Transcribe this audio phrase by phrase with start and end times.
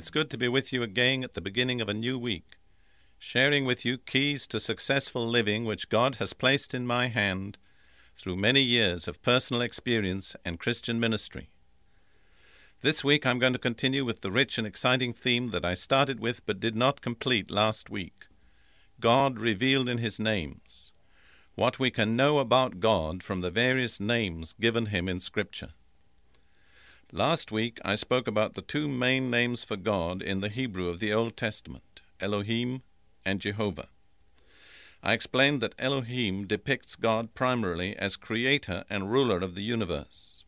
[0.00, 2.56] It's good to be with you again at the beginning of a new week,
[3.18, 7.58] sharing with you keys to successful living which God has placed in my hand
[8.16, 11.50] through many years of personal experience and Christian ministry.
[12.80, 16.18] This week I'm going to continue with the rich and exciting theme that I started
[16.18, 18.24] with but did not complete last week
[19.00, 20.94] God revealed in His names.
[21.56, 25.74] What we can know about God from the various names given Him in Scripture.
[27.12, 31.00] Last week I spoke about the two main names for God in the Hebrew of
[31.00, 32.82] the Old Testament Elohim
[33.24, 33.88] and Jehovah.
[35.02, 40.44] I explained that Elohim depicts God primarily as creator and ruler of the universe.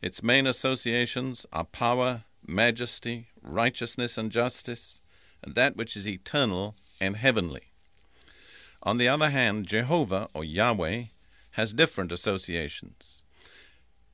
[0.00, 5.02] Its main associations are power, majesty, righteousness, and justice,
[5.42, 7.64] and that which is eternal and heavenly.
[8.82, 11.04] On the other hand, Jehovah, or Yahweh,
[11.50, 13.20] has different associations.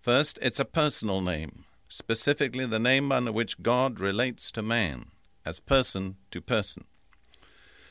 [0.00, 5.06] First, it's a personal name specifically the name under which God relates to man,
[5.44, 6.84] as person to person.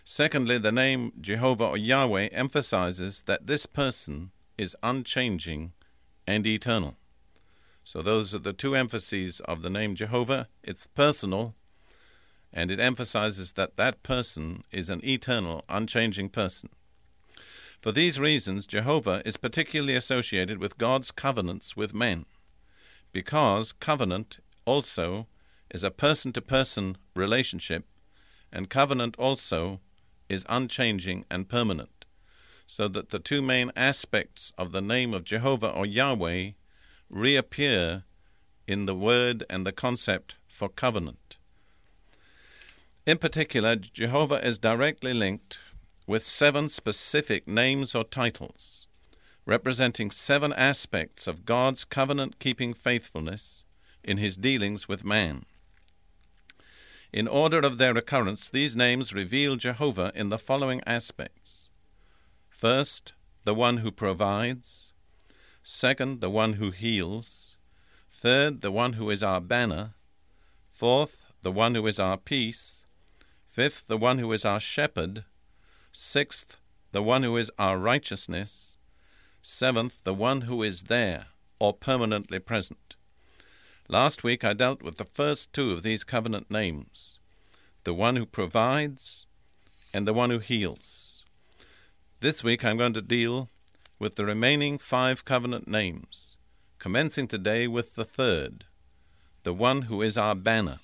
[0.04, 5.73] Secondly, the name Jehovah or Yahweh emphasizes that this person is unchanging
[6.26, 6.95] and eternal.
[7.84, 10.48] So, those are the two emphases of the name Jehovah.
[10.64, 11.56] It's personal,
[12.54, 16.70] and it emphasizes that that person is an eternal, unchanging person.
[17.82, 22.26] For these reasons, Jehovah is particularly associated with God's covenants with men
[23.18, 25.26] because covenant also
[25.72, 27.83] is a person to person relationship,
[28.54, 29.82] and covenant also
[30.30, 32.06] is unchanging and permanent,
[32.67, 36.52] so that the two main aspects of the name of Jehovah or Yahweh
[37.10, 38.04] reappear
[38.67, 41.39] in the word and the concept for covenant.
[43.08, 45.58] In particular, Jehovah is directly linked
[46.06, 48.86] with seven specific names or titles
[49.47, 53.63] representing seven aspects of God's covenant keeping faithfulness
[54.03, 55.45] in his dealings with man.
[57.13, 61.69] In order of their occurrence, these names reveal Jehovah in the following aspects.
[62.49, 63.13] First,
[63.45, 64.91] the one who provides,
[65.64, 67.58] second, the one who heals,
[68.11, 69.93] third, the one who is our banner,
[70.69, 72.85] fourth, the one who is our peace,
[73.47, 75.23] fifth, the one who is our shepherd,
[75.93, 76.58] sixth,
[76.91, 78.77] the one who is our righteousness,
[79.49, 81.27] Seventh, the one who is there
[81.58, 82.97] or permanently present.
[83.87, 87.21] Last week I dealt with the first two of these covenant names
[87.85, 89.25] the one who provides
[89.93, 91.23] and the one who heals.
[92.19, 93.49] This week I'm going to deal
[93.99, 96.35] with the remaining five covenant names,
[96.77, 98.65] commencing today with the third,
[99.43, 100.79] the one who is our banner.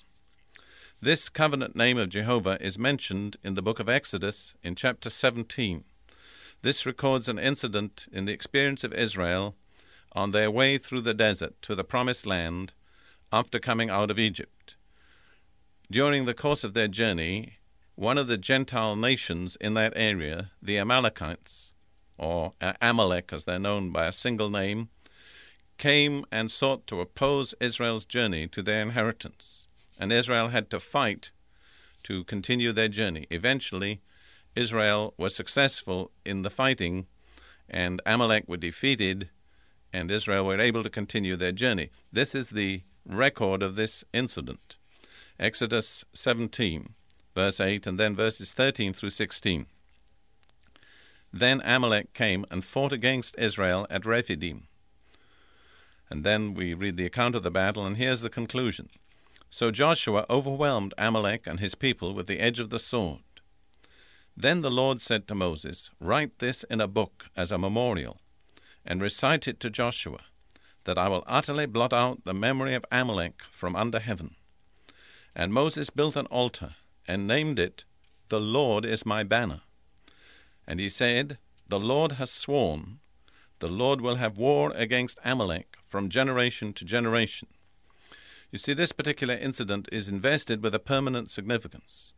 [1.02, 5.84] This covenant name of Jehovah is mentioned in the book of Exodus in chapter 17.
[6.64, 9.54] This records an incident in the experience of Israel
[10.12, 12.72] on their way through the desert to the Promised Land
[13.30, 14.74] after coming out of Egypt.
[15.90, 17.58] During the course of their journey,
[17.96, 21.74] one of the Gentile nations in that area, the Amalekites,
[22.16, 24.88] or Amalek as they're known by a single name,
[25.76, 29.66] came and sought to oppose Israel's journey to their inheritance.
[29.98, 31.30] And Israel had to fight
[32.04, 33.26] to continue their journey.
[33.28, 34.00] Eventually,
[34.56, 37.06] Israel was successful in the fighting,
[37.68, 39.30] and Amalek were defeated,
[39.92, 41.90] and Israel were able to continue their journey.
[42.12, 44.76] This is the record of this incident.
[45.38, 46.94] Exodus 17,
[47.34, 49.66] verse 8, and then verses 13 through 16.
[51.32, 54.68] Then Amalek came and fought against Israel at Rephidim.
[56.08, 58.88] And then we read the account of the battle, and here's the conclusion.
[59.50, 63.20] So Joshua overwhelmed Amalek and his people with the edge of the sword.
[64.36, 68.20] Then the Lord said to Moses, Write this in a book as a memorial,
[68.84, 70.20] and recite it to Joshua,
[70.84, 74.34] that I will utterly blot out the memory of Amalek from under heaven.
[75.36, 76.74] And Moses built an altar,
[77.06, 77.84] and named it,
[78.28, 79.60] The Lord is my banner.
[80.66, 81.38] And he said,
[81.68, 82.98] The Lord has sworn,
[83.60, 87.48] the Lord will have war against Amalek from generation to generation.
[88.50, 92.13] You see, this particular incident is invested with a permanent significance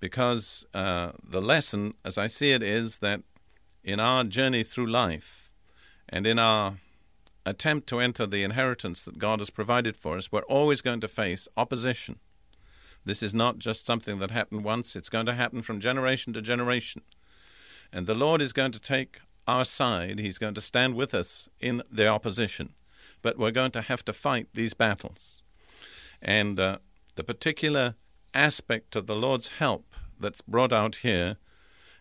[0.00, 3.22] because uh, the lesson, as I see it, is that
[3.82, 5.50] in our journey through life
[6.08, 6.78] and in our
[7.44, 11.08] attempt to enter the inheritance that God has provided for us, we're always going to
[11.08, 12.18] face opposition.
[13.04, 16.42] This is not just something that happened once, it's going to happen from generation to
[16.42, 17.02] generation.
[17.92, 21.48] And the Lord is going to take our side, He's going to stand with us
[21.58, 22.74] in the opposition.
[23.22, 25.42] But we're going to have to fight these battles.
[26.20, 26.78] And uh,
[27.16, 27.94] the particular
[28.34, 31.36] aspect of the Lord's help that's brought out here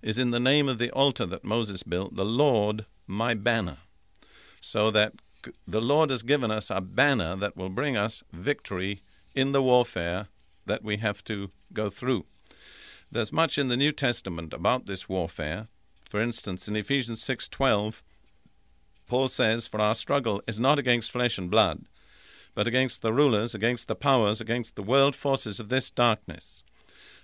[0.02, 3.78] is in the name of the altar that Moses built, the Lord my banner.
[4.62, 5.14] So that
[5.68, 9.02] the Lord has given us a banner that will bring us victory
[9.34, 10.28] in the warfare
[10.66, 12.26] that we have to go through.
[13.12, 15.68] There's much in the New Testament about this warfare.
[16.04, 18.04] For instance, in Ephesians 6:12,
[19.08, 21.86] Paul says, "For our struggle is not against flesh and blood,
[22.54, 26.64] but against the rulers, against the powers, against the world forces of this darkness,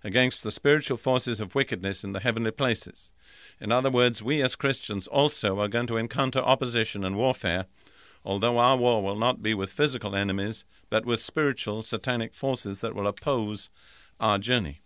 [0.03, 3.13] against the spiritual forces of wickedness in the heavenly places."
[3.59, 7.65] In other words, we as Christians also are going to encounter opposition and warfare,
[8.25, 12.93] although our war will not be with physical enemies, but with spiritual satanic forces that
[12.93, 13.69] will oppose
[14.19, 14.81] our journey.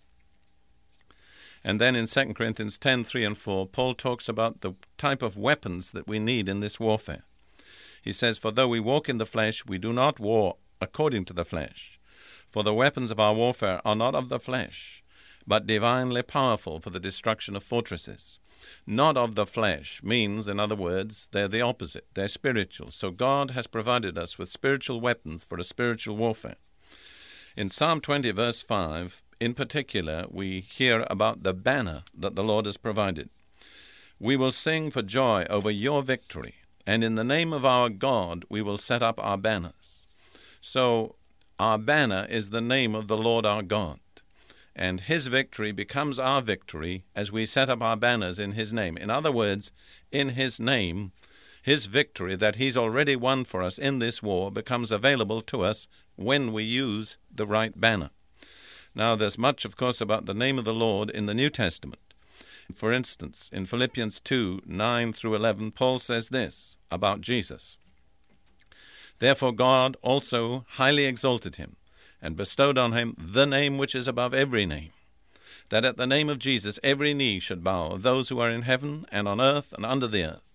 [1.64, 5.38] And then in 2 Corinthians 10 3 and 4, Paul talks about the type of
[5.38, 7.24] weapons that we need in this warfare.
[8.08, 11.34] He says, For though we walk in the flesh, we do not war according to
[11.34, 12.00] the flesh.
[12.50, 15.04] For the weapons of our warfare are not of the flesh,
[15.46, 18.40] but divinely powerful for the destruction of fortresses.
[18.86, 22.08] Not of the flesh means, in other words, they're the opposite.
[22.14, 22.92] They're spiritual.
[22.92, 26.56] So God has provided us with spiritual weapons for a spiritual warfare.
[27.58, 32.68] In Psalm 20, verse 5, in particular, we hear about the banner that the Lord
[32.68, 33.30] has provided.
[34.18, 36.56] We will sing for joy over your victory,
[36.88, 40.08] and in the name of our God we will set up our banners.
[40.62, 41.16] So,
[41.60, 44.00] our banner is the name of the Lord our God,
[44.74, 48.96] and His victory becomes our victory as we set up our banners in His name.
[48.96, 49.74] In other words,
[50.12, 51.12] in His name,
[51.62, 55.88] His victory that He's already won for us in this war becomes available to us
[56.16, 58.12] when we use the right banner.
[58.96, 62.00] Now, there's much, of course, about the name of the Lord in the New Testament.
[62.74, 67.78] For instance, in Philippians 2 9 through 11, Paul says this about Jesus.
[69.20, 71.76] Therefore, God also highly exalted him
[72.22, 74.90] and bestowed on him the name which is above every name,
[75.70, 78.64] that at the name of Jesus every knee should bow of those who are in
[78.64, 80.47] heaven and on earth and under the earth,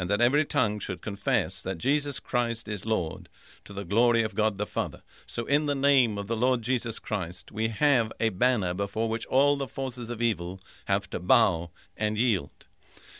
[0.00, 3.28] and that every tongue should confess that Jesus Christ is Lord
[3.64, 5.02] to the glory of God the Father.
[5.26, 9.26] So, in the name of the Lord Jesus Christ, we have a banner before which
[9.26, 11.68] all the forces of evil have to bow
[11.98, 12.66] and yield.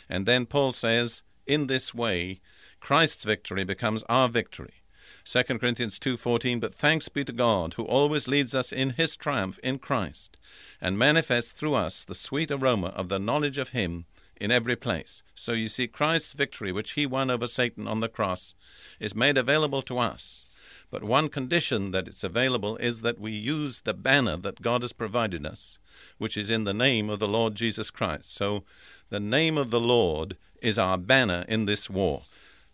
[0.09, 2.41] And then Paul says, in this way,
[2.79, 4.81] Christ's victory becomes our victory.
[5.23, 9.59] 2 Corinthians 2:14 But thanks be to God who always leads us in his triumph
[9.61, 10.35] in Christ
[10.81, 14.05] and manifests through us the sweet aroma of the knowledge of him
[14.41, 15.21] in every place.
[15.35, 18.55] So you see, Christ's victory, which he won over Satan on the cross,
[18.99, 20.45] is made available to us.
[20.89, 24.93] But one condition that it's available is that we use the banner that God has
[24.93, 25.77] provided us,
[26.17, 28.33] which is in the name of the Lord Jesus Christ.
[28.33, 28.63] So
[29.09, 32.23] the name of the Lord is our banner in this war.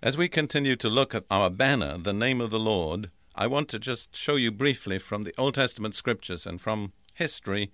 [0.02, 3.68] As we continue to look at our banner, the name of the Lord, I want
[3.70, 7.72] to just show you briefly from the Old Testament scriptures and from history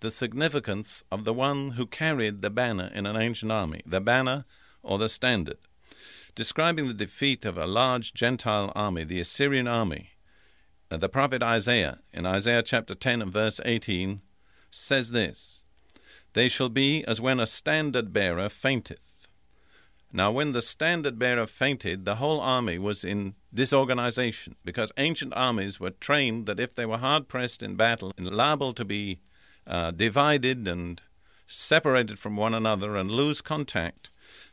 [0.00, 4.44] the significance of the one who carried the banner in an ancient army, the banner
[4.82, 5.58] or the standard.
[6.34, 10.10] Describing the defeat of a large Gentile army, the Assyrian army,
[10.90, 14.20] uh, the prophet Isaiah, in Isaiah chapter 10 and verse 18,
[14.70, 15.64] says this
[16.34, 19.28] They shall be as when a standard bearer fainteth.
[20.12, 25.80] Now, when the standard bearer fainted, the whole army was in disorganization because ancient armies
[25.80, 29.18] were trained that if they were hard pressed in battle and liable to be
[29.66, 31.02] uh, divided and
[31.46, 34.10] separated from one another and lose contact,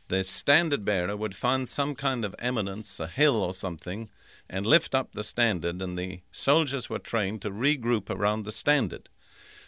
[0.08, 4.10] the standard bearer would find some kind of eminence, a hill or something,
[4.48, 9.08] and lift up the standard, and the soldiers were trained to regroup around the standard.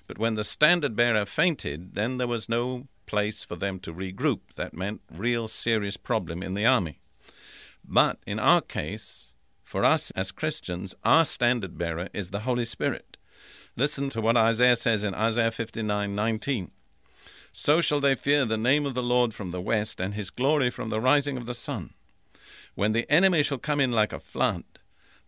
[0.07, 4.41] But when the standard bearer fainted, then there was no place for them to regroup.
[4.57, 7.01] That meant real serious problem in the army.
[7.85, 9.35] But in our case,
[9.65, 13.16] for us as Christians, our standard bearer is the Holy Spirit.
[13.79, 16.71] Listen to what Isaiah says in Isaiah 59:19.
[17.53, 20.71] So shall they fear the name of the Lord from the west, and his glory
[20.71, 21.93] from the rising of the sun.
[22.75, 24.65] When the enemy shall come in like a flood,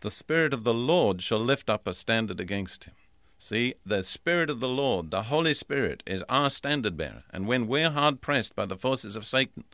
[0.00, 2.94] the Spirit of the Lord shall lift up a standard against him.
[3.38, 7.24] See, the Spirit of the Lord, the Holy Spirit, is our standard bearer.
[7.30, 9.64] And when we're hard pressed by the forces of Satan,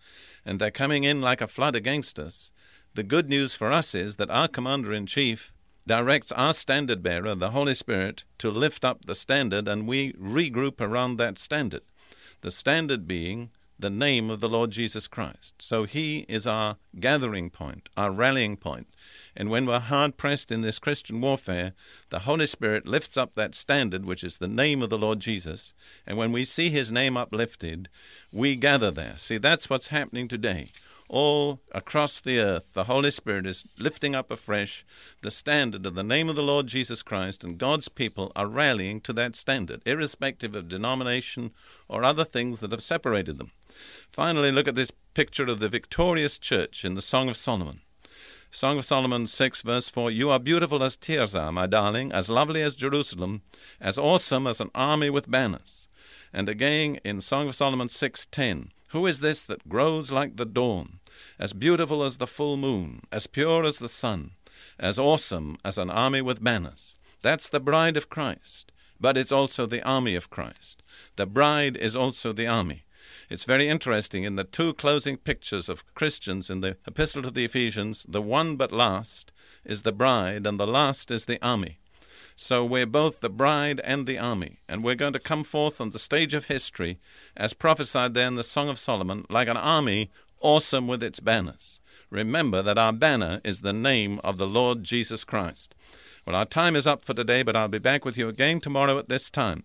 [0.44, 2.50] and they're coming in like a flood against us,
[2.94, 5.53] the good news for us is that our commander in chief
[5.86, 10.80] directs our standard bearer, the Holy Spirit, to lift up the standard, and we regroup
[10.80, 11.82] around that standard.
[12.40, 15.60] The standard being the name of the Lord Jesus Christ.
[15.60, 18.86] So he is our gathering point, our rallying point.
[19.36, 21.72] And when we're hard pressed in this Christian warfare,
[22.08, 25.74] the Holy Spirit lifts up that standard, which is the name of the Lord Jesus.
[26.06, 27.88] And when we see his name uplifted,
[28.30, 29.14] we gather there.
[29.16, 30.68] See, that's what's happening today
[31.08, 34.84] all across the earth, the Holy Spirit is lifting up afresh
[35.22, 39.00] the standard of the name of the Lord Jesus Christ, and God's people are rallying
[39.02, 41.50] to that standard, irrespective of denomination
[41.88, 43.50] or other things that have separated them.
[44.10, 47.80] Finally, look at this picture of the victorious church in the Song of Solomon.
[48.50, 52.62] Song of Solomon 6, verse 4 You are beautiful as Tirzah, my darling, as lovely
[52.62, 53.42] as Jerusalem,
[53.80, 55.88] as awesome as an army with banners.
[56.32, 61.00] And again in Song of Solomon 6:10 who is this that grows like the dawn,
[61.36, 64.30] as beautiful as the full moon, as pure as the sun,
[64.78, 66.94] as awesome as an army with banners?
[67.20, 68.70] That's the bride of Christ,
[69.00, 70.84] but it's also the army of Christ.
[71.16, 72.84] The bride is also the army.
[73.28, 77.44] It's very interesting in the two closing pictures of Christians in the Epistle to the
[77.44, 79.32] Ephesians, the one but last
[79.64, 81.78] is the bride, and the last is the army.
[82.36, 85.90] So we're both the bride and the army, and we're going to come forth on
[85.90, 86.98] the stage of history,
[87.36, 90.10] as prophesied there in the Song of Solomon, like an army
[90.40, 91.80] awesome with its banners.
[92.10, 95.74] Remember that our banner is the name of the Lord Jesus Christ.
[96.26, 98.98] Well, our time is up for today, but I'll be back with you again tomorrow
[98.98, 99.64] at this time.